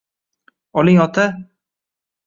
–Oling, 0.83 0.99
ota! 1.05 1.27